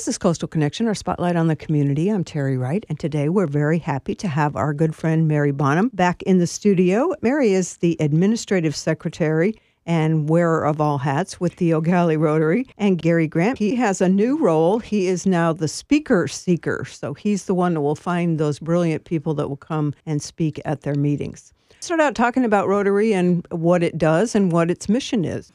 [0.00, 2.08] This is Coastal Connection, our spotlight on the community.
[2.08, 5.90] I'm Terry Wright, and today we're very happy to have our good friend Mary Bonhomme
[5.90, 7.12] back in the studio.
[7.20, 12.66] Mary is the administrative secretary and wearer of all hats with the Gallie Rotary.
[12.78, 14.78] And Gary Grant, he has a new role.
[14.78, 16.86] He is now the speaker seeker.
[16.86, 20.58] So he's the one that will find those brilliant people that will come and speak
[20.64, 21.52] at their meetings.
[21.80, 25.52] Start out talking about Rotary and what it does and what its mission is.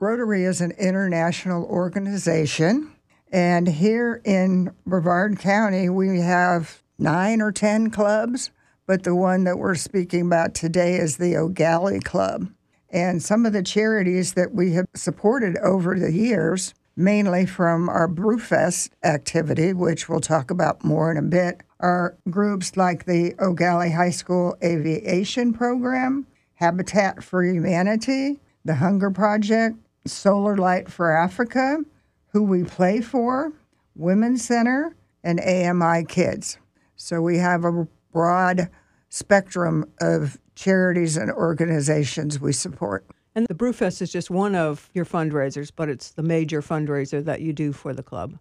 [0.00, 2.90] Rotary is an international organization.
[3.36, 8.50] And here in Brevard County, we have nine or 10 clubs,
[8.86, 12.48] but the one that we're speaking about today is the Gallie Club.
[12.88, 18.08] And some of the charities that we have supported over the years, mainly from our
[18.08, 23.90] Brewfest activity, which we'll talk about more in a bit, are groups like the Gallie
[23.90, 29.76] High School Aviation Program, Habitat for Humanity, the Hunger Project,
[30.06, 31.84] Solar Light for Africa,
[32.36, 33.50] Who We Play For,
[33.94, 36.58] Women's Center, and AMI Kids.
[36.94, 38.68] So we have a broad
[39.08, 43.06] spectrum of charities and organizations we support.
[43.34, 47.40] And the Brewfest is just one of your fundraisers, but it's the major fundraiser that
[47.40, 48.38] you do for the club.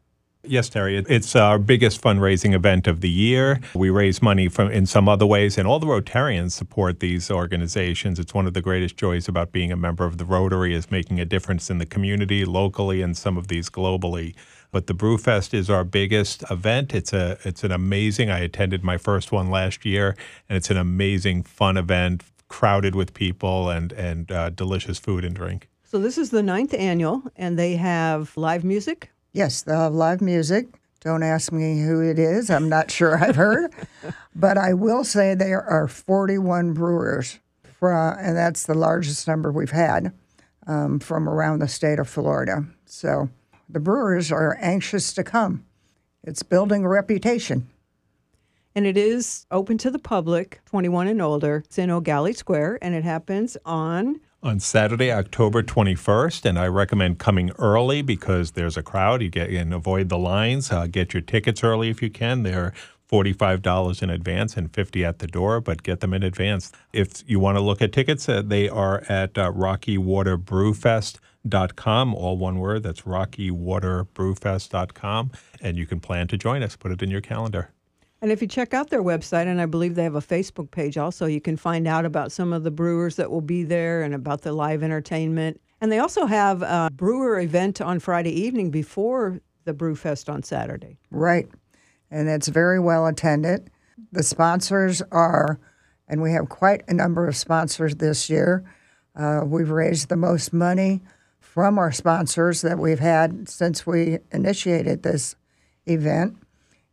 [0.48, 0.98] Yes, Terry.
[0.98, 3.60] It's our biggest fundraising event of the year.
[3.74, 8.20] We raise money from in some other ways, and all the Rotarians support these organizations.
[8.20, 11.20] It's one of the greatest joys about being a member of the Rotary is making
[11.20, 14.36] a difference in the community, locally, and some of these globally.
[14.72, 16.94] But the Brewfest is our biggest event.
[16.94, 18.30] It's a it's an amazing.
[18.30, 20.16] I attended my first one last year,
[20.50, 25.36] and it's an amazing, fun event, crowded with people and and uh, delicious food and
[25.36, 25.70] drink.
[25.84, 29.12] So this is the ninth annual, and they have live music.
[29.36, 30.68] Yes, they'll have live music.
[31.02, 32.50] Don't ask me who it is.
[32.50, 33.70] I'm not sure I've heard.
[34.36, 39.72] but I will say there are 41 brewers, from, and that's the largest number we've
[39.72, 40.14] had
[40.68, 42.66] um, from around the state of Florida.
[42.86, 43.30] So
[43.68, 45.66] the brewers are anxious to come.
[46.24, 47.68] It's building a reputation.
[48.74, 51.64] And it is open to the public, 21 and older.
[51.66, 57.18] It's in Gallie Square, and it happens on on Saturday, October 21st, and I recommend
[57.18, 59.24] coming early because there's a crowd.
[59.24, 60.72] You get and avoid the lines.
[60.72, 62.44] Uh, get your tickets early if you can.
[62.44, 62.72] They're
[63.12, 66.72] $45 in advance and 50 at the door, but get them in advance.
[66.94, 72.60] If you want to look at tickets, uh, they are at uh, RockyWaterBrewFest.com, all one
[72.60, 72.84] word.
[72.84, 75.32] That's RockyWaterBrewFest.com,
[75.62, 76.76] and you can plan to join us.
[76.76, 77.72] Put it in your calendar.
[78.22, 80.98] And if you check out their website, and I believe they have a Facebook page
[80.98, 84.14] also, you can find out about some of the brewers that will be there and
[84.14, 85.62] about the live entertainment.
[85.82, 90.98] And they also have a brewer event on Friday evening before the Brewfest on Saturday.
[91.12, 91.48] Right.
[92.10, 93.70] And it's very well attended.
[94.12, 95.60] The sponsors are,
[96.08, 98.64] and we have quite a number of sponsors this year.
[99.16, 101.02] Uh, we've raised the most money
[101.40, 105.36] from our sponsors that we've had since we initiated this
[105.86, 106.38] event.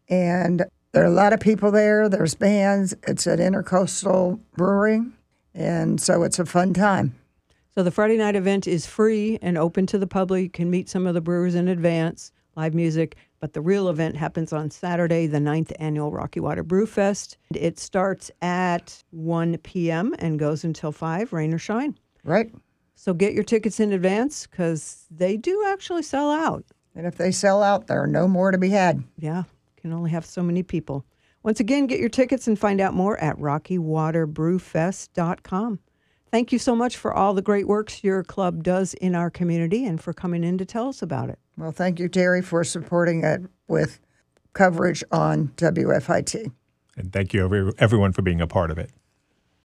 [0.08, 2.08] And there are a lot of people there.
[2.08, 2.94] There's bands.
[3.06, 5.12] It's at Intracoastal Brewing,
[5.54, 7.14] and so it's a fun time.
[7.74, 10.42] So the Friday night event is free and open to the public.
[10.42, 13.16] You can meet some of the brewers in advance, live music.
[13.40, 17.38] But the real event happens on Saturday, the ninth annual Rocky Water Brew Fest.
[17.52, 20.14] It starts at 1 p.m.
[20.20, 21.98] and goes until 5, rain or shine.
[22.22, 22.54] Right.
[22.94, 26.64] So get your tickets in advance because they do actually sell out.
[26.94, 29.02] And if they sell out, there are no more to be had.
[29.18, 29.42] Yeah,
[29.82, 31.04] can only have so many people.
[31.42, 35.78] Once again, get your tickets and find out more at RockyWaterBrewFest.com.
[36.30, 39.84] Thank you so much for all the great works your club does in our community
[39.84, 41.38] and for coming in to tell us about it.
[41.58, 44.00] Well, thank you, Terry, for supporting it with
[44.54, 46.50] coverage on WFIT.
[46.96, 48.90] And thank you, everyone, for being a part of it.